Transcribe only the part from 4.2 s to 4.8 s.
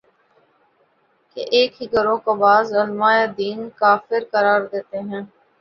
قرار